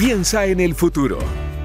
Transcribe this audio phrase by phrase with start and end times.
[0.00, 1.18] Piensa en el futuro.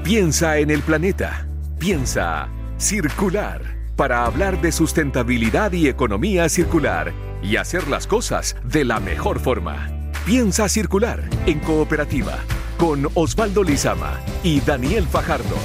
[0.04, 1.47] Piensa en el planeta.
[1.79, 3.61] Piensa circular
[3.96, 9.90] para hablar de sustentabilidad y economía circular y hacer las cosas de la mejor forma.
[10.26, 12.38] Piensa circular en cooperativa
[12.78, 15.56] con Osvaldo Lizama y Daniel Fajardo.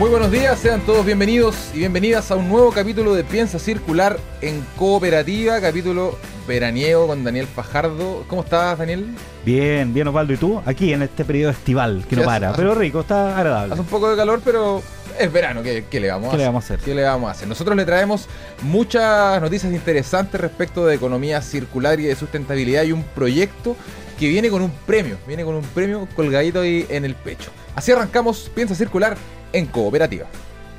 [0.00, 4.18] Muy buenos días, sean todos bienvenidos y bienvenidas a un nuevo capítulo de Piensa Circular
[4.40, 8.24] en Cooperativa, capítulo veraniego con Daniel Fajardo.
[8.28, 9.06] ¿Cómo estás, Daniel?
[9.44, 10.32] Bien, bien Osvaldo.
[10.32, 10.62] ¿Y tú?
[10.64, 12.52] Aquí en este periodo estival, que no para.
[12.52, 13.72] pero rico, está agradable.
[13.72, 14.82] Hace un poco de calor, pero
[15.18, 15.62] es verano.
[15.62, 16.38] ¿Qué, le vamos a ¿Qué hacer?
[16.40, 16.78] le vamos a hacer?
[16.84, 17.48] ¿Qué le vamos a hacer?
[17.48, 18.28] Nosotros le traemos
[18.62, 23.76] muchas noticias interesantes respecto de economía circular y de sustentabilidad y un proyecto
[24.18, 25.16] que viene con un premio.
[25.26, 27.50] Viene con un premio colgadito ahí en el pecho.
[27.74, 29.16] Así arrancamos Piensa Circular
[29.52, 30.26] en Cooperativa.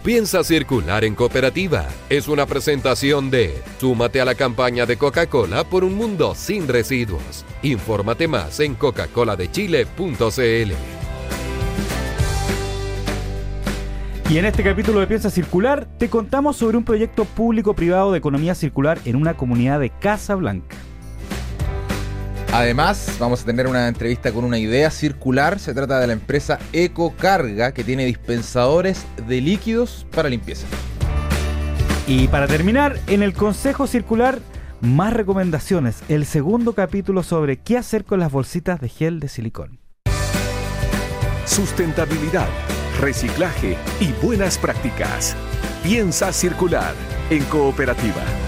[0.08, 1.86] Piensa circular en cooperativa.
[2.10, 7.44] Es una presentación de Súmate a la campaña de Coca-Cola por un mundo sin residuos.
[7.62, 10.72] Infórmate más en coca-coladechile.cl.
[14.30, 18.56] Y en este capítulo de Piensa Circular te contamos sobre un proyecto público-privado de economía
[18.56, 20.78] circular en una comunidad de Casa Blanca.
[22.54, 25.60] Además, vamos a tener una entrevista con una idea circular.
[25.60, 30.66] Se trata de la empresa Ecocarga, que tiene dispensadores de líquidos para limpieza.
[32.08, 34.40] Y para terminar, en el Consejo Circular,
[34.80, 36.02] más recomendaciones.
[36.08, 39.80] El segundo capítulo sobre qué hacer con las bolsitas de gel de silicón.
[41.46, 42.48] Sustentabilidad,
[43.02, 45.36] reciclaje y buenas prácticas.
[45.84, 46.94] Piensa circular
[47.30, 48.47] en cooperativa.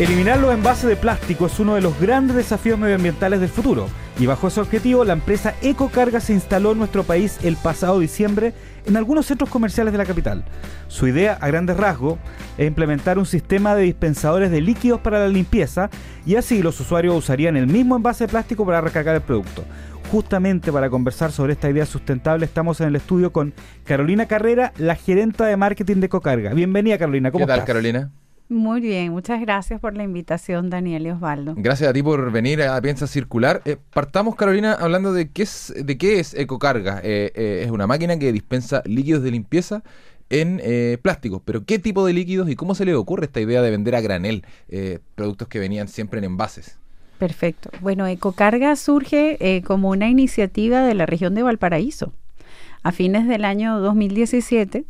[0.00, 3.86] Eliminar los envases de plástico es uno de los grandes desafíos medioambientales del futuro
[4.18, 8.54] y bajo ese objetivo la empresa Ecocarga se instaló en nuestro país el pasado diciembre
[8.86, 10.46] en algunos centros comerciales de la capital.
[10.88, 12.18] Su idea a grandes rasgos
[12.56, 15.90] es implementar un sistema de dispensadores de líquidos para la limpieza
[16.24, 19.66] y así los usuarios usarían el mismo envase de plástico para recargar el producto.
[20.10, 23.52] Justamente para conversar sobre esta idea sustentable estamos en el estudio con
[23.84, 26.54] Carolina Carrera, la gerenta de marketing de Ecocarga.
[26.54, 27.66] Bienvenida Carolina, ¿cómo ¿Qué tal, estás?
[27.66, 28.10] Carolina?
[28.50, 31.54] Muy bien, muchas gracias por la invitación, Daniel y Osvaldo.
[31.56, 33.62] Gracias a ti por venir a Piensa Circular.
[33.64, 37.00] Eh, partamos, Carolina, hablando de qué es, de qué es Ecocarga.
[37.02, 39.82] Eh, eh, es una máquina que dispensa líquidos de limpieza
[40.30, 41.42] en eh, plásticos.
[41.44, 44.00] Pero ¿qué tipo de líquidos y cómo se le ocurre esta idea de vender a
[44.00, 46.78] granel eh, productos que venían siempre en envases?
[47.18, 47.68] Perfecto.
[47.80, 52.14] Bueno, Ecocarga surge eh, como una iniciativa de la región de Valparaíso.
[52.82, 54.86] A fines del año 2017,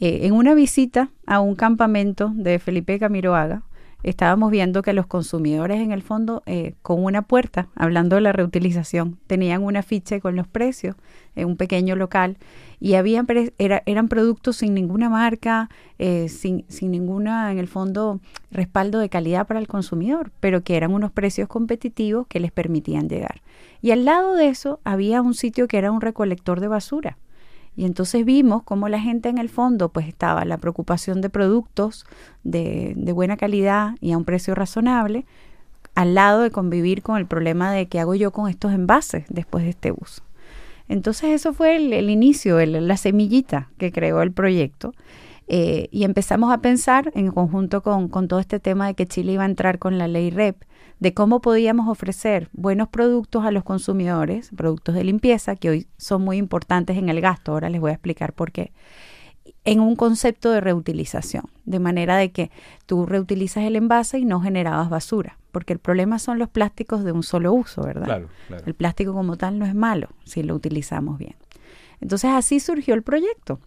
[0.00, 3.62] eh, en una visita a un campamento de Felipe Camiroaga,
[4.02, 8.32] estábamos viendo que los consumidores en el fondo, eh, con una puerta, hablando de la
[8.32, 10.94] reutilización, tenían un afiche con los precios
[11.34, 12.36] en un pequeño local
[12.80, 18.20] y eran productos sin ninguna marca, eh, sin ninguna, en el fondo,
[18.52, 23.08] respaldo de calidad para el consumidor, pero que eran unos precios competitivos que les permitían
[23.08, 23.42] llegar.
[23.82, 27.18] Y al lado de eso había un sitio que era un recolector de basura.
[27.78, 32.06] Y entonces vimos cómo la gente en el fondo pues estaba la preocupación de productos
[32.42, 35.26] de, buena calidad y a un precio razonable,
[35.94, 39.62] al lado de convivir con el problema de qué hago yo con estos envases después
[39.62, 40.22] de este uso.
[40.88, 44.92] Entonces eso fue el, el inicio, el- la semillita que creó el proyecto.
[45.50, 49.32] Eh, y empezamos a pensar en conjunto con, con todo este tema de que Chile
[49.32, 50.62] iba a entrar con la ley REP,
[51.00, 56.22] de cómo podíamos ofrecer buenos productos a los consumidores, productos de limpieza, que hoy son
[56.22, 58.72] muy importantes en el gasto, ahora les voy a explicar por qué,
[59.64, 62.50] en un concepto de reutilización, de manera de que
[62.84, 67.12] tú reutilizas el envase y no generabas basura, porque el problema son los plásticos de
[67.12, 68.04] un solo uso, ¿verdad?
[68.04, 68.64] Claro, claro.
[68.66, 71.36] El plástico como tal no es malo si lo utilizamos bien.
[72.00, 73.60] Entonces así surgió el proyecto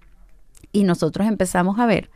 [0.71, 2.09] y nosotros empezamos a ver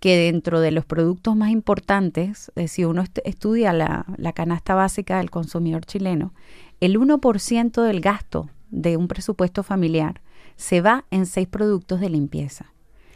[0.00, 4.74] que dentro de los productos más importantes, eh, si uno est- estudia la, la canasta
[4.74, 6.32] básica del consumidor chileno,
[6.80, 10.20] el 1% del gasto de un presupuesto familiar
[10.56, 12.72] se va en seis productos de limpieza,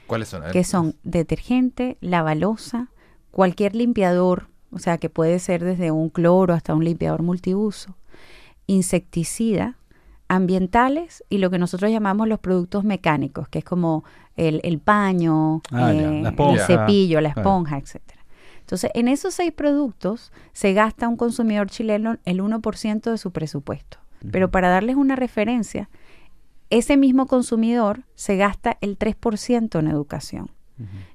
[0.06, 0.42] ¿Cuáles son?
[0.52, 2.88] Que son detergente, lavalosa,
[3.31, 7.96] cualquier limpiador, o sea, que puede ser desde un cloro hasta un limpiador multiuso,
[8.67, 9.76] insecticida,
[10.28, 14.05] ambientales y lo que nosotros llamamos los productos mecánicos, que es como
[14.37, 18.25] el, el paño, Ah, ya, eh, la el cepillo, la esponja, etcétera.
[18.61, 23.99] Entonces, en esos seis productos se gasta un consumidor chileno el 1% de su presupuesto.
[24.31, 25.90] Pero para darles una referencia,
[26.70, 30.50] ese mismo consumidor se gasta el 3% en educación.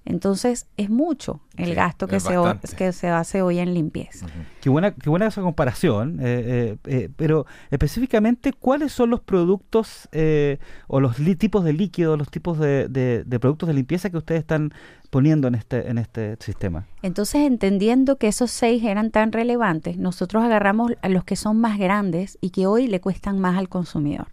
[0.06, 4.28] Entonces es mucho el Sí, gasto que se, o- que se hace hoy en limpieza.
[4.62, 10.08] Qué buena, qué buena esa comparación, eh, eh, eh, pero específicamente, ¿cuáles son los productos
[10.12, 14.10] eh, o los li- tipos de líquidos, los tipos de, de- de productos de limpieza
[14.10, 14.74] que ustedes están
[15.10, 16.88] poniendo en este, en este sistema?
[17.02, 21.78] Entonces, entendiendo que esos seis eran tan relevantes, nosotros agarramos a los que son más
[21.78, 24.28] grandes y que hoy le cuestan más al consumidor.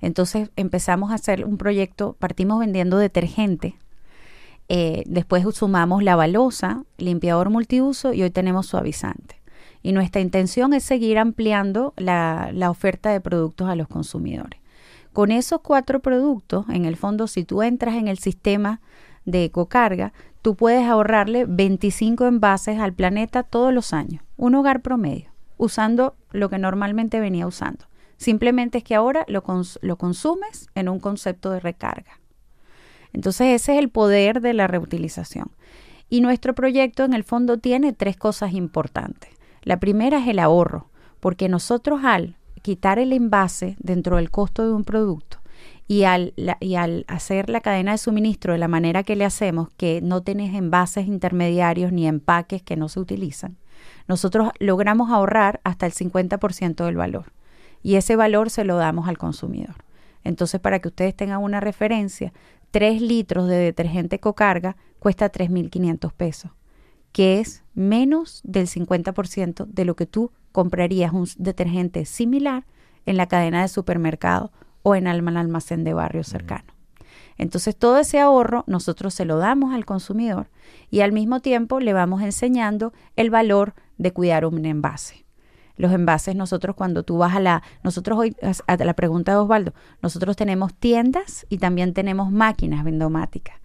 [0.00, 3.74] Entonces empezamos a hacer un proyecto, partimos vendiendo detergente,
[4.72, 9.42] eh, después sumamos la balosa, limpiador multiuso y hoy tenemos suavizante.
[9.82, 14.60] Y nuestra intención es seguir ampliando la, oferta de productos a los consumidores.
[15.12, 18.80] Con esos cuatro productos, en el fondo, si tú entras en el sistema
[19.24, 25.32] de ecocarga, tú puedes ahorrarle 25 envases al planeta todos los años, un hogar promedio,
[25.56, 27.86] usando lo que normalmente venía usando.
[28.18, 32.19] Simplemente es que ahora lo consumes en un concepto de recarga.
[33.12, 35.50] Entonces ese es el poder de la reutilización.
[36.08, 39.30] Y nuestro proyecto en el fondo tiene tres cosas importantes.
[39.62, 40.88] La primera es el ahorro,
[41.20, 45.38] porque nosotros al quitar el envase dentro del costo de un producto
[45.86, 49.70] y al, y al hacer la cadena de suministro de la manera que le hacemos,
[49.76, 53.56] que no tenés envases intermediarios ni empaques que no se utilizan,
[54.06, 57.32] nosotros logramos ahorrar hasta el 50% del valor.
[57.82, 59.84] Y ese valor se lo damos al consumidor.
[60.22, 62.32] Entonces, para que ustedes tengan una referencia,
[62.70, 66.50] 3 litros de detergente Cocarga cuesta 3.500 pesos,
[67.12, 72.66] que es menos del 50% de lo que tú comprarías un detergente similar
[73.06, 74.52] en la cadena de supermercado
[74.82, 76.72] o en alma- almacén de barrio cercano.
[77.38, 80.50] Entonces todo ese ahorro nosotros se lo damos al consumidor
[80.90, 85.24] y al mismo tiempo le vamos enseñando el valor de cuidar un envase.
[85.80, 88.36] Los envases nosotros cuando tú vas a la, nosotros hoy,
[88.66, 89.72] a la pregunta de Osvaldo,
[90.02, 93.56] nosotros tenemos tiendas y también tenemos máquinas vendomáticas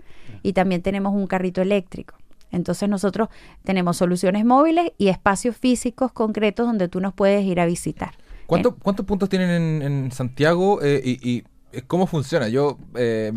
[0.41, 2.15] y también tenemos un carrito eléctrico.
[2.51, 3.27] Entonces nosotros
[3.63, 8.11] tenemos soluciones móviles y espacios físicos concretos donde tú nos puedes ir a visitar.
[8.47, 11.43] ¿Cuánto- ¿Cuántos puntos tienen en, en Santiago eh, y, y,
[11.83, 12.47] cómo funciona?
[12.47, 13.31] Yo eh,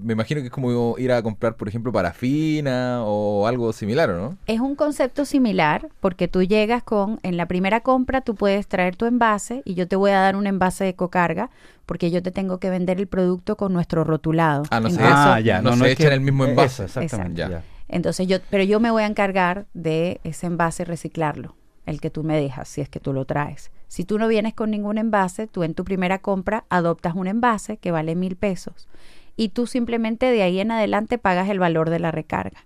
[0.00, 4.16] me imagino que es como ir a comprar, por ejemplo, parafina o algo similar, ¿o
[4.16, 4.36] no?
[4.46, 8.96] Es un concepto similar porque tú llegas con, en la primera compra tú puedes traer
[8.96, 11.50] tu envase y yo te voy a dar un envase de ecocarga
[11.86, 14.62] porque yo te tengo que vender el producto con nuestro rotulado.
[14.70, 16.20] Ah, no En caso- Ah, ya, no no, no se es echa en que- el
[16.20, 16.84] mismo eh, envase.
[16.84, 17.42] eso, exactamente.
[17.42, 17.64] Exacto.
[17.66, 17.94] ya.
[17.94, 21.54] Entonces yo, pero yo me voy a encargar de ese envase reciclarlo,
[21.84, 23.70] el que tú me dejas, si es que tú lo traes.
[23.92, 27.76] Si tú no vienes con ningún envase, tú en tu primera compra adoptas un envase
[27.76, 28.88] que vale mil pesos
[29.36, 32.64] y tú simplemente de ahí en adelante pagas el valor de la recarga.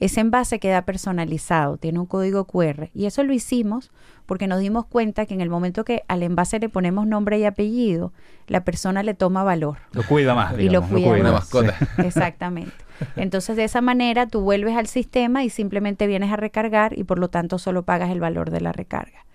[0.00, 3.92] Ese envase queda personalizado, tiene un código QR y eso lo hicimos
[4.24, 7.44] porque nos dimos cuenta que en el momento que al envase le ponemos nombre y
[7.44, 8.14] apellido,
[8.46, 9.80] la persona le toma valor.
[9.92, 10.54] Lo cuida más.
[10.54, 11.32] Y lo digamos, cuida Una más.
[11.42, 11.76] mascota.
[12.02, 12.72] Exactamente.
[13.16, 17.18] Entonces, de esa manera tú vuelves al sistema y simplemente vienes a recargar y por
[17.18, 19.26] lo tanto solo pagas el valor de la recarga.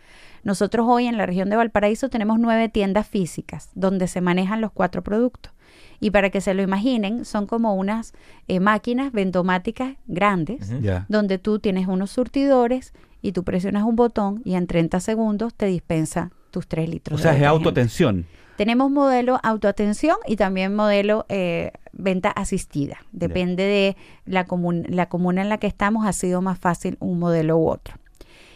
[0.44, 4.72] Nosotros hoy en la región de Valparaíso tenemos nueve tiendas físicas donde se manejan los
[4.72, 5.54] cuatro productos.
[6.00, 8.14] Y para que se lo imaginen, son como unas
[8.48, 10.72] eh, máquinas ventomáticas grandes
[11.10, 15.66] donde tú tienes unos surtidores y tú presionas un botón y en 30 segundos te
[15.66, 17.20] dispensa tus 3 litros.
[17.20, 18.26] O sea, de es autoatención.
[18.56, 22.98] Tenemos modelo autoatención y también modelo eh, venta asistida.
[23.12, 27.20] Depende de la, comun- la comuna en la que estamos, ha sido más fácil un
[27.20, 27.96] modelo u otro.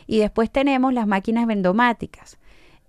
[0.08, 2.38] Y después tenemos las máquinas vendomáticas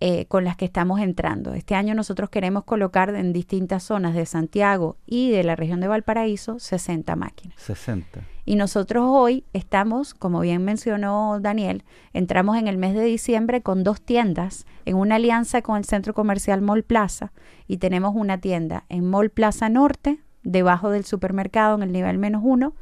[0.00, 1.54] eh, con las que estamos entrando.
[1.54, 5.88] Este año nosotros queremos colocar en distintas zonas de Santiago y de la región de
[5.88, 7.56] Valparaíso 60 máquinas.
[7.60, 8.20] 60.
[8.44, 13.84] Y nosotros hoy estamos, como bien mencionó Daniel, entramos en el mes de diciembre con
[13.84, 17.32] dos tiendas en una alianza con el centro comercial Mall Plaza
[17.66, 22.42] y tenemos una tienda en Mall Plaza Norte, debajo del supermercado en el nivel menos
[22.44, 22.74] uno,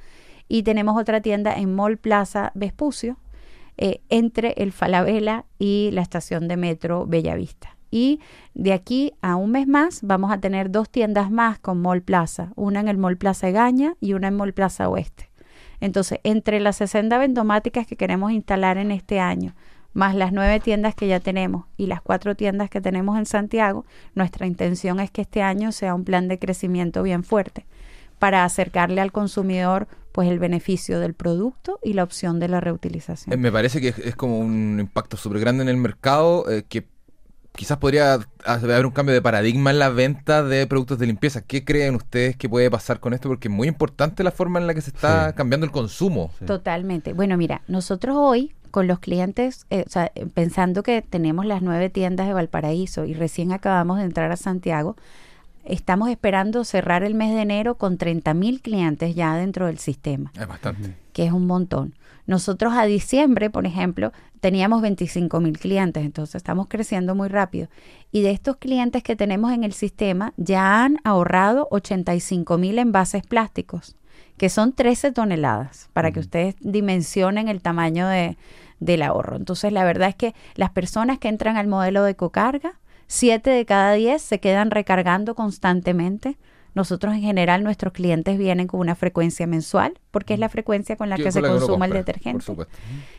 [0.49, 3.18] y tenemos otra tienda en Mall Plaza Vespucio,
[3.79, 7.76] eh, entre el Falabella y la estación de metro Bellavista.
[7.91, 8.21] Y
[8.55, 12.52] de aquí a un mes más vamos a tener dos tiendas más con Mall Plaza,
[12.57, 15.31] una en el Mall Plaza Egaña y una en Mall Plaza Oeste.
[15.81, 19.55] Entonces, entre las 60 vendomáticas que queremos instalar en este año,
[19.93, 23.85] más las nueve tiendas que ya tenemos y las cuatro tiendas que tenemos en Santiago,
[24.14, 27.67] nuestra intención es que este año sea un plan de crecimiento bien fuerte
[28.19, 32.61] para acercarle al consumidor pues el beneficio del producto y la opción de la Eh,
[32.61, 33.40] reutilización.
[33.40, 36.87] me parece que es, es como un impacto súper grande en el mercado eh, que
[37.54, 41.42] quizás podría haber un cambio de paradigma en la venta de productos de limpieza.
[41.42, 43.28] ¿Qué creen ustedes que puede pasar con esto?
[43.28, 45.35] Porque es muy importante la forma en la que se está Sí.
[45.37, 46.31] cambiando el consumo.
[46.38, 46.47] Sí.
[46.47, 47.12] Totalmente.
[47.12, 51.61] Bueno, mira, nosotros hoy con los clientes, eh, o sea, eh, pensando que tenemos las
[51.61, 54.97] nueve tiendas de Valparaíso y recién acabamos de entrar a Santiago,
[55.64, 60.33] estamos esperando cerrar el mes de enero con 30 mil clientes ya dentro del sistema.
[60.38, 60.97] Es bastante.
[61.12, 61.95] Que es un montón.
[62.26, 67.69] Nosotros a diciembre, por ejemplo, teníamos 25 mil clientes, entonces estamos creciendo muy rápido.
[68.12, 73.26] Y de estos clientes que tenemos en el sistema, ya han ahorrado 85 mil envases
[73.26, 73.97] plásticos,
[74.37, 78.37] que son 13 toneladas, para que ustedes dimensionen el tamaño de,
[78.78, 79.37] del ahorro.
[79.37, 82.75] Entonces, la verdad es que las personas que entran al modelo de ecocarga,
[83.12, 86.38] 7 de cada 10 se quedan recargando constantemente.
[86.75, 91.11] Nosotros en general, nuestros clientes vienen con una frecuencia mensual, porque es la frecuencia con
[91.11, 92.57] la que se consume el detergente.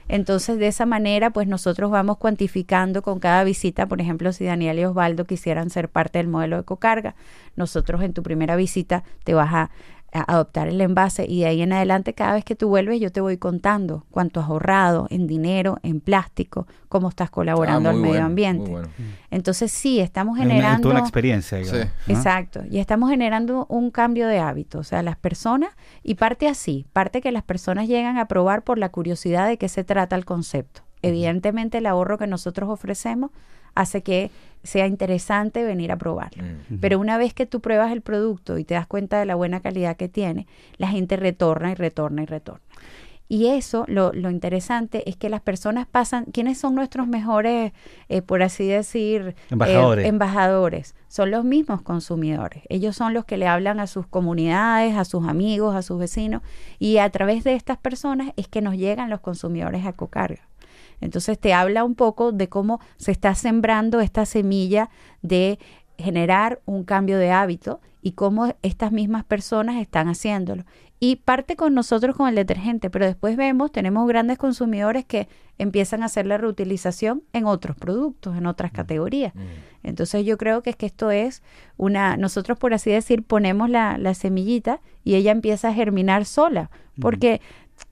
[0.08, 4.80] Entonces, de esa manera, pues nosotros vamos cuantificando con cada visita, por ejemplo, si Daniel
[4.80, 7.14] y Osvaldo quisieran ser parte del modelo de ecocarga,
[7.56, 9.70] nosotros en tu primera visita te vas a
[10.14, 13.22] adoptar el envase y de ahí en adelante cada vez que tú vuelves yo te
[13.22, 18.24] voy contando cuánto has ahorrado en dinero, en plástico, cómo estás colaborando ah, al medio
[18.24, 18.72] ambiente.
[19.32, 20.90] Entonces sí, estamos generando...
[20.90, 21.60] una experiencia.
[22.08, 25.72] Exacto, y estamos generando un cambio de hábito, o sea, las personas,
[26.04, 29.70] y parte así, parte que las personas llegan a probar por la curiosidad de qué
[29.70, 30.82] se trata el concepto.
[31.02, 33.32] Evidentemente el ahorro que nosotros ofrecemos
[33.76, 34.32] hace que
[34.64, 36.44] sea interesante venir a probarlo.
[36.44, 36.78] Mm.
[36.80, 39.60] Pero una vez que tú pruebas el producto y te das cuenta de la buena
[39.60, 42.62] calidad que tiene, la gente retorna y retorna y retorna.
[43.30, 47.72] Y eso, lo, lo interesante es que las personas pasan, ¿quiénes son nuestros mejores,
[48.08, 50.06] eh, por así decir, eh, embajadores.
[50.06, 50.96] embajadores?
[51.08, 52.64] Son los mismos consumidores.
[52.70, 56.42] Ellos son los que le hablan a sus comunidades, a sus amigos, a sus vecinos,
[56.80, 60.42] y a través de estas personas es que nos llegan los consumidores a Cocarga.
[61.04, 64.90] Entonces te habla un poco de cómo se está sembrando esta semilla
[65.22, 65.60] de
[65.98, 70.64] generar un cambio de hábito y cómo estas mismas personas están haciéndolo.
[71.00, 76.02] Y parte con nosotros con el detergente, pero después vemos, tenemos grandes consumidores que empiezan
[76.02, 78.76] a hacer la reutilización en otros productos, en otras mm.
[78.76, 79.36] categorías.
[79.36, 79.40] Mm.
[79.84, 81.44] Entonces yo creo que es que esto es
[81.76, 86.70] una, nosotros por así decir, ponemos la, la semillita y ella empieza a germinar sola,
[87.02, 87.42] porque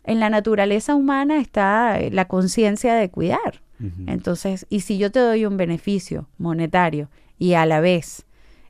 [0.04, 3.62] en la naturaleza humana está eh, la conciencia de cuidar.
[4.06, 7.10] Entonces, y si yo te doy un beneficio monetario
[7.40, 8.28] y a la vez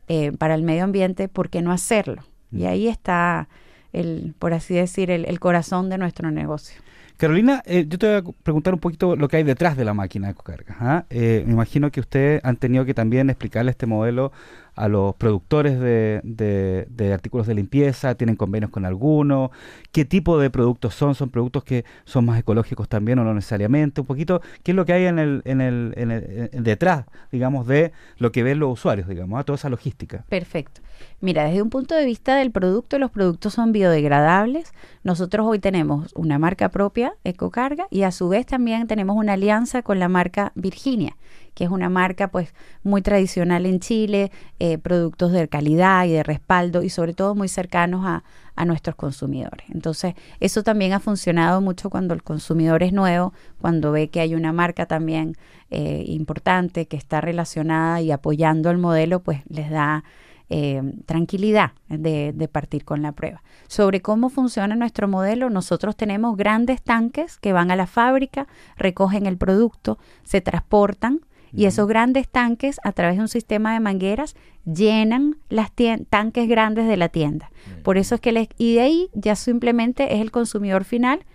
[0.08, 2.24] eh, para el medio ambiente, ¿por qué no hacerlo?
[2.50, 3.50] Y ahí está
[3.92, 6.82] el, por así decir, el, corazón de nuestro negocio.
[7.22, 9.94] Carolina, eh, yo te voy a preguntar un poquito lo que hay detrás de la
[9.94, 10.76] máquina de cocarga.
[10.80, 11.06] ¿ah?
[11.12, 14.32] me imagino que ustedes han tenido que también explicarle este modelo
[14.74, 19.52] a los productores de, de, artículos de limpieza, tienen convenios con alguno,
[19.92, 24.02] qué tipo de productos son, son productos que son más ecológicos también o no necesariamente,
[24.02, 27.68] un poquito qué es lo que hay en el, en el, en el detrás, digamos,
[27.68, 30.26] de lo que ven los usuarios, digamos, a toda esa logística.
[30.28, 30.82] Perfecto.
[31.20, 34.74] Mira, desde un punto de vista del producto, los productos son biodegradables.
[35.04, 39.84] Nosotros hoy tenemos una marca propia, Ecocarga, y a su vez también tenemos una alianza
[39.84, 41.16] con la marca Virginia
[41.54, 46.24] que es una marca pues muy tradicional en Chile, eh, productos de calidad y de
[46.24, 48.24] respaldo y sobre todo muy cercanos a,
[48.64, 49.66] nuestros consumidores.
[49.74, 54.36] Entonces, eso también ha funcionado mucho cuando el consumidor es nuevo, cuando ve que hay
[54.36, 55.36] una marca también
[55.72, 60.04] eh, importante que está relacionada y apoyando el modelo, pues les da
[60.54, 63.42] eh, tranquilidad de, de, partir con la prueba.
[63.68, 69.28] Sobre cómo funciona nuestro modelo, nosotros tenemos grandes tanques que van a la fábrica, recogen
[69.28, 71.22] el producto, se transportan
[71.54, 75.72] y esos grandes tanques, a través de un sistema de mangueras, llenan las
[76.10, 77.50] tanques grandes de la tienda.
[77.84, 81.26] Por eso es que les, y de ahí ya simplemente es el consumidor final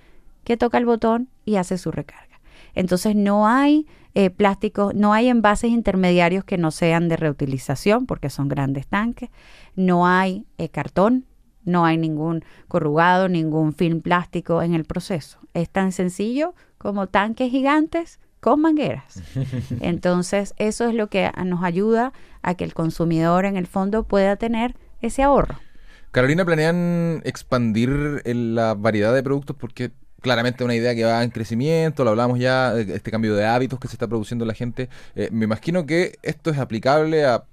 [0.45, 2.41] que toca el botón y hace su recarga.
[2.75, 3.87] Entonces no hay
[4.19, 9.29] eh, plásticos, no hay envases intermediarios que no sean de reutilización porque son grandes tanques,
[9.75, 11.27] no hay eh, cartón,
[11.67, 15.39] no hay ningún corrugado, ningún film plástico en el proceso.
[15.53, 19.23] Es tan sencillo como tanques gigantes con mangueras.
[19.83, 24.37] Entonces, eso es lo que nos ayuda a que el consumidor en el fondo pueda
[24.37, 25.57] tener ese ahorro.
[26.11, 29.57] Carolina, ¿planean expandir la variedad de productos?
[29.57, 29.93] Porque
[30.27, 33.79] claramente una idea que va en crecimiento, lo hablamos ya, de este cambio de hábitos
[33.79, 34.89] que se está produciendo la gente.
[35.15, 37.45] Eh, me imagino que esto es aplicable a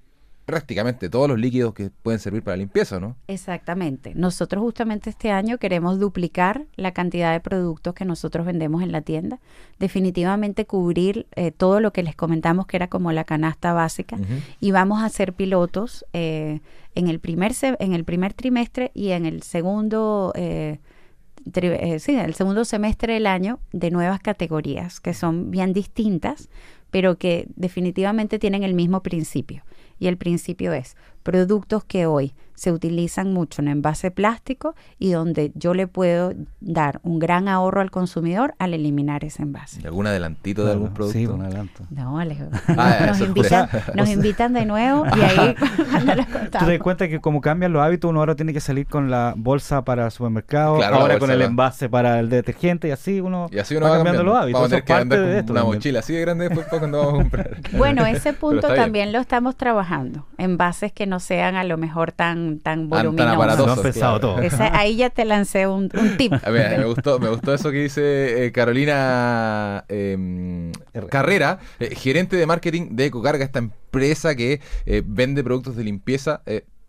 [0.44, 3.16] prácticamente todos los líquidos que pueden servir para limpieza, ¿no?
[3.28, 4.12] Exactamente.
[4.16, 9.02] Nosotros justamente este año queremos duplicar la cantidad de productos que nosotros vendemos en la
[9.02, 9.38] tienda.
[9.78, 14.18] Definitivamente cubrir eh, todo lo que les comentamos que era como la canasta básica
[14.60, 16.60] y vamos a hacer pilotos eh,
[16.96, 20.80] en el primer en el primer trimestre y en el segundo eh,
[21.98, 26.48] sí, el segundo semestre del año de nuevas categorías que son bien distintas,
[26.90, 29.64] pero que definitivamente tienen el mismo principio.
[29.98, 35.50] Y el principio es productos que hoy se utilizan mucho en envase plástico y donde
[35.56, 39.84] yo le puedo dar un gran ahorro al consumidor al eliminar ese envase.
[39.84, 41.18] ¿Algún adelantito de algún producto?
[41.18, 41.82] Sí, un adelanto.
[41.90, 42.44] No, Alejo.
[42.76, 43.82] Ah, nos, invitan, fue.
[43.96, 45.54] nos invitan de nuevo y ahí
[45.90, 46.68] cuando les Tú te contamos.
[46.68, 49.84] das cuenta que como cambian los hábitos, uno ahora tiene que salir con la bolsa
[49.84, 51.44] para el supermercado, Claro, ahora con el va.
[51.46, 54.60] envase para el detergente y así uno, Y así uno va cambiando, los hábitos.
[54.60, 55.78] Vamos a Eso tener que es andar parte de con esto una también.
[55.78, 57.56] mochila así de grande después para cuando vamos a comprar.
[57.76, 58.76] Bueno, ese punto bien.
[58.80, 60.26] también lo estamos trabajando.
[60.38, 63.80] Envases que no sean a lo mejor tan, tan tan voluminosos.
[63.80, 64.34] pensado claro.
[64.36, 64.38] todo.
[64.42, 66.32] Esa- ahí ya te lancé un, un tip.
[66.42, 70.72] A ver, me gustó, me gustó eso que dice eh, Carolina eh,
[71.10, 76.42] Carrera, eh, gerente de marketing de Ecocarga, esta empresa que eh, vende productos de limpieza.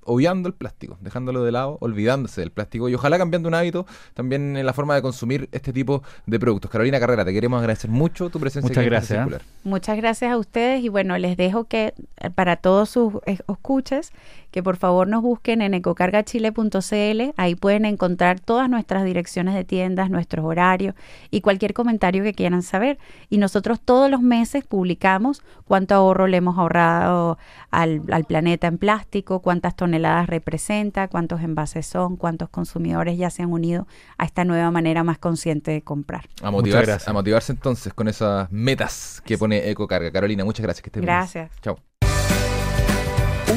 [0.06, 4.56] Obviando el plástico, dejándolo de lado, olvidándose del plástico y ojalá cambiando un hábito también
[4.56, 6.72] en la forma de consumir este tipo de productos.
[6.72, 9.46] Carolina Carrera, te queremos agradecer mucho tu presencia Muchas aquí en gracias, ¿eh?
[9.64, 14.14] Muchas gracias a ustedes y bueno, les dejo que eh, para todos sus eh, escuches,
[14.52, 20.10] que por favor nos busquen en ecocargachile.cl, ahí pueden encontrar todas nuestras direcciones de tiendas,
[20.10, 20.96] nuestros horarios
[21.30, 22.98] y cualquier comentario que quieran saber.
[23.30, 27.38] Y nosotros todos los meses publicamos cuánto ahorro le hemos ahorrado
[27.70, 29.95] al, al planeta en plástico, cuántas toneladas
[30.25, 33.88] representa, cuántos envases son, cuántos consumidores ya se han unido
[34.18, 36.25] a esta nueva manera más consciente de comprar.
[36.42, 40.12] A motivarse, a motivarse entonces con esas metas que pone Ecocarga.
[40.12, 40.84] Carolina, muchas gracias.
[40.84, 41.14] Que estés bien.
[41.14, 41.52] Gracias.
[41.62, 41.78] Chao.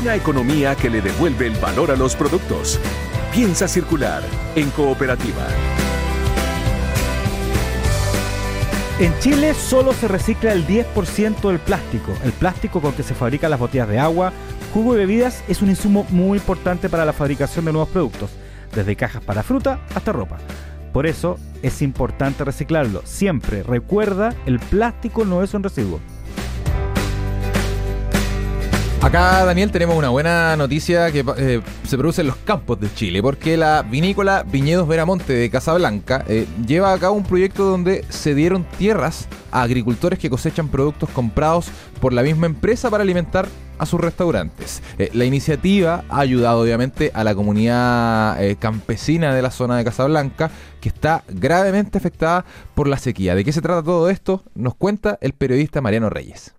[0.00, 2.78] Una economía que le devuelve el valor a los productos.
[3.32, 4.22] Piensa circular
[4.54, 5.46] en cooperativa.
[9.00, 12.12] En Chile solo se recicla el 10% del plástico.
[12.24, 14.32] El plástico con que se fabrican las botellas de agua,
[14.74, 18.30] jugo y bebidas es un insumo muy importante para la fabricación de nuevos productos,
[18.74, 20.38] desde cajas para fruta hasta ropa.
[20.92, 23.02] Por eso es importante reciclarlo.
[23.04, 26.00] Siempre recuerda, el plástico no es un residuo.
[29.00, 33.22] Acá, Daniel, tenemos una buena noticia que eh, se produce en los campos de Chile,
[33.22, 38.34] porque la vinícola Viñedos Veramonte de Casablanca eh, lleva a cabo un proyecto donde se
[38.34, 43.86] dieron tierras a agricultores que cosechan productos comprados por la misma empresa para alimentar a
[43.86, 44.82] sus restaurantes.
[44.98, 50.50] Eh, la iniciativa ha ayudado obviamente a la comunidad campesina de la zona de Casablanca,
[50.80, 53.36] que está gravemente afectada por la sequía.
[53.36, 54.42] ¿De qué se trata todo esto?
[54.56, 56.52] Nos cuenta el periodista Mariano Reyes.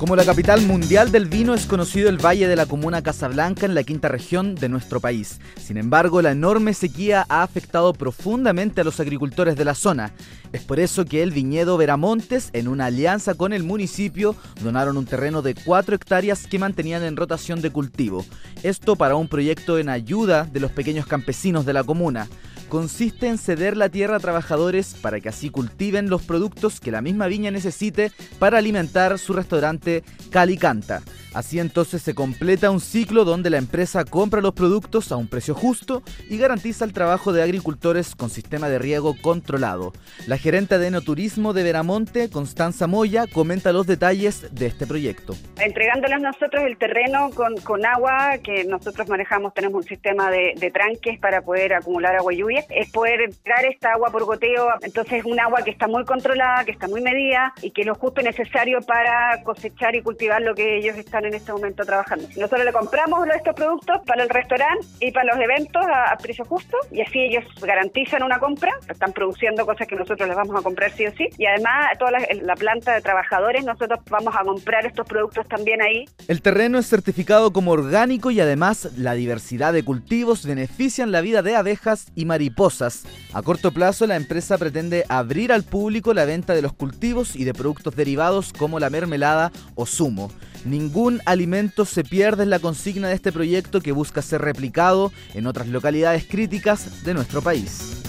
[0.00, 3.74] Como la capital mundial del vino es conocido el Valle de la Comuna Casablanca en
[3.74, 5.40] la quinta región de nuestro país.
[5.62, 10.14] Sin embargo, la enorme sequía ha afectado profundamente a los agricultores de la zona.
[10.54, 15.04] Es por eso que el viñedo Veramontes, en una alianza con el municipio, donaron un
[15.04, 18.24] terreno de 4 hectáreas que mantenían en rotación de cultivo.
[18.62, 22.26] Esto para un proyecto en ayuda de los pequeños campesinos de la comuna
[22.70, 27.02] consiste en ceder la tierra a trabajadores para que así cultiven los productos que la
[27.02, 31.02] misma viña necesite para alimentar su restaurante Cali Canta.
[31.32, 35.54] Así entonces se completa un ciclo donde la empresa compra los productos a un precio
[35.54, 39.92] justo y garantiza el trabajo de agricultores con sistema de riego controlado.
[40.26, 45.34] La gerente de Enoturismo de Veramonte, Constanza Moya, comenta los detalles de este proyecto.
[45.58, 51.18] entregándoles nosotros el terreno con, agua que nosotros manejamos, tenemos un sistema de, de tranques
[51.18, 55.24] para poder acumular agua y lluvia, es poder entregar esta agua por goteo, entonces es
[55.24, 58.20] un agua que está muy controlada, que está muy medida y que es lo justo
[58.20, 62.26] y necesario para cosechar y cultivar lo que ellos están en este momento trabajando.
[62.36, 66.76] Nosotros le compramos estos productos para el restaurante y para los eventos a, precio justo
[66.90, 70.90] y así ellos garantizan una compra, están produciendo cosas que nosotros les vamos a comprar
[70.92, 74.86] sí o sí y además toda la, la planta de trabajadores nosotros vamos a comprar
[74.86, 76.04] estos productos también ahí.
[76.28, 81.42] El terreno es certificado como orgánico y además la diversidad de cultivos benefician la vida
[81.42, 83.04] de abejas y mariposas.
[83.32, 87.44] A corto plazo la empresa pretende abrir al público la venta de los cultivos y
[87.44, 90.30] de productos derivados como la mermelada o zumo.
[90.64, 95.46] Ningún alimento se pierde en la consigna de este proyecto que busca ser replicado en
[95.46, 98.02] otras localidades críticas de nuestro país.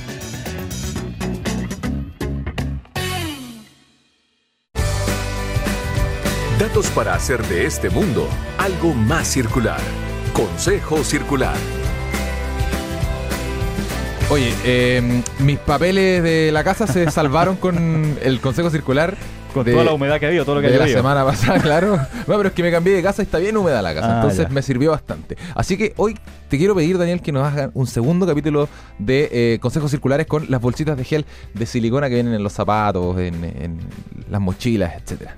[6.60, 9.80] Datos para hacer de este mundo algo más circular.
[10.34, 11.58] Consejo Circular.
[14.30, 19.18] Oye, eh, mis papeles de la casa se salvaron con el consejo circular.
[19.54, 21.26] Con de- toda la humedad que ha habido, todo lo que de ha la semana
[21.26, 21.98] pasada, claro.
[21.98, 24.12] No, pero es que me cambié de casa y está bien húmeda la casa.
[24.14, 24.54] Ah, entonces ya.
[24.54, 25.38] me sirvió bastante.
[25.56, 26.18] Así que hoy
[26.50, 30.46] te quiero pedir, Daniel, que nos hagan un segundo capítulo de eh, consejos circulares con
[30.50, 33.80] las bolsitas de gel de silicona que vienen en los zapatos, en, en
[34.30, 35.36] las mochilas, etcétera.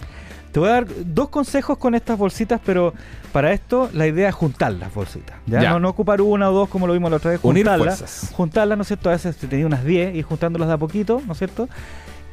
[0.52, 2.94] Te voy a dar dos consejos con estas bolsitas, pero
[3.32, 5.36] para esto la idea es juntar las bolsitas.
[5.48, 5.62] ¿ya?
[5.64, 5.70] Ya.
[5.72, 7.98] No, no ocupar una o dos como lo vimos la otra vez, Unir juntarlas.
[7.98, 8.30] fuerzas.
[8.34, 9.10] Juntarlas, ¿no es cierto?
[9.10, 11.68] A veces te tenía unas 10 y juntándolas de a poquito, ¿no es cierto?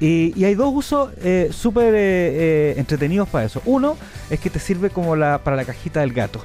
[0.00, 3.60] Y, y hay dos usos eh, súper eh, eh, entretenidos para eso.
[3.66, 3.96] Uno
[4.30, 6.40] es que te sirve como la para la cajita del gato.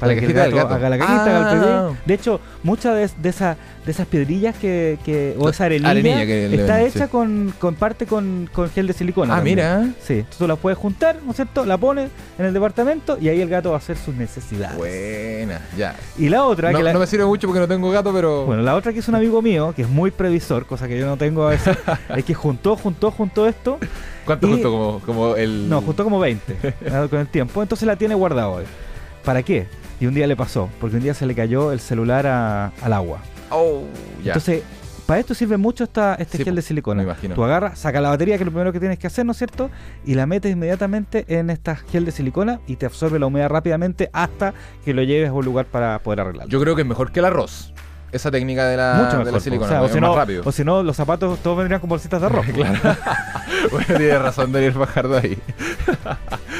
[0.00, 0.58] Para La que el gato.
[0.74, 1.90] haga la cajita, haga el Ah.
[2.04, 6.26] De hecho, muchas de, de, esa- de esas piedrillas que, que- o esa arenilla, Arenilla
[6.26, 7.10] que le está hecha sí.
[7.10, 9.34] con, con parte con, con gel de silicona.
[9.34, 9.56] Ah, también.
[9.56, 9.82] mira.
[10.02, 11.64] Sí, entonces tú la puedes juntar, ¿no es cierto?
[11.64, 14.76] La pones en el departamento y ahí el gato va a hacer sus necesidades.
[14.76, 15.94] Buena, ya.
[16.18, 18.46] Y la otra, No, que la- no me sirve mucho porque no tengo gato, pero.
[18.46, 21.06] bueno, la otra que es un amigo mío, que es muy previsor, cosa que yo
[21.06, 21.76] no tengo a veces,
[22.16, 23.78] es que juntó, juntó, juntó esto.
[24.24, 24.70] ¿Cuánto y- justo?
[24.70, 25.68] Como, como el.
[25.68, 26.56] No, juntó como 20
[26.90, 27.08] ¿no?
[27.10, 27.62] con el tiempo.
[27.62, 28.64] Entonces la tiene guardada hoy.
[29.24, 29.66] ¿Para qué?
[30.00, 32.92] Y un día le pasó, porque un día se le cayó el celular a- al
[32.92, 33.18] agua.
[33.50, 33.82] Oh,
[34.22, 34.32] ya.
[34.32, 34.62] Entonces,
[35.06, 36.98] para esto sirve mucho esta, este Sí, gel de silicona.
[37.02, 37.34] me imagino.
[37.34, 39.38] Tú agarras, saca la batería, que es lo primero que tienes que hacer, ¿no es
[39.38, 39.70] cierto?
[40.06, 44.08] Y la metes inmediatamente en esta gel de silicona y te absorbe la humedad rápidamente
[44.12, 44.54] hasta
[44.84, 46.50] que lo lleves a un lugar para poder arreglarlo.
[46.50, 47.72] Yo creo que es mejor que el arroz.
[48.12, 49.66] Esa técnica de la, Mucho de la silicona.
[49.66, 50.42] o, sea, o si más no, rápido.
[50.44, 52.46] o si no, los zapatos todos vendrían con bolsitas de arroz.
[52.54, 52.78] Claro.
[53.72, 55.36] bueno, tienes razón, Daniel Fajardo ahí.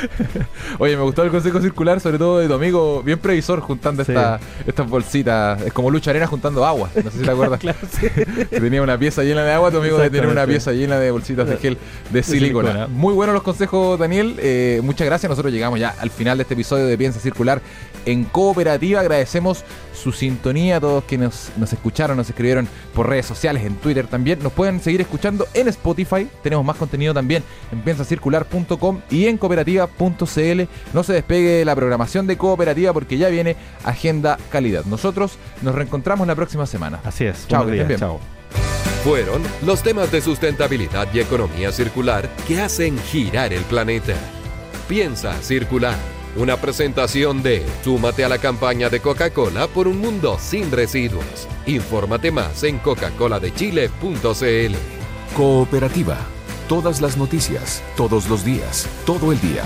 [0.79, 4.13] Oye, me gustó el consejo circular, sobre todo de tu amigo, bien previsor, juntando Sí.
[4.13, 5.61] esta- estas bolsitas.
[5.63, 6.91] Es como Lucha Arena juntando agua.
[7.03, 7.61] No sé si te acuerdas.
[7.61, 8.07] claro, sí.
[8.51, 11.11] Que tenía una pieza llena de agua, tu amigo debe tener una pieza llena de
[11.11, 11.79] bolsitas de gel
[12.11, 12.69] de silicona.
[12.73, 12.87] silicona.
[12.89, 14.37] Muy buenos los consejos, Daniel.
[14.39, 15.29] Eh, muchas gracias.
[15.31, 17.61] Nosotros llegamos ya al final de este episodio de Piensa Circular
[18.07, 19.01] en Cooperativa.
[19.01, 19.65] Agradecemos
[19.95, 24.07] su sintonía a todos que nos, nos escucharon, nos escribieron por redes sociales, en Twitter
[24.07, 24.43] también.
[24.43, 26.29] Nos pueden seguir escuchando en Spotify.
[26.43, 30.63] Tenemos más contenido también en piensacircular.com y en cooperativa.cl.
[30.93, 34.85] No se despegue la programación de Cooperativa porque ya viene Agenda Calidad.
[34.85, 37.01] Nosotros nos reencontramos la próxima semana.
[37.05, 37.47] Así es.
[37.49, 37.97] Chao, bien.
[37.97, 38.21] Chao.
[39.05, 44.15] Fueron los temas de sustentabilidad y economía circular que hacen girar el planeta.
[44.89, 46.14] Piensa circular.
[46.37, 51.47] Una presentación de Súmate a la campaña de Coca-Cola por un mundo sin residuos.
[51.67, 54.75] Infórmate más en coca-coladechile.cl.
[55.37, 56.19] Cooperativa.
[56.69, 59.63] Todas las noticias, todos los días, todo el día.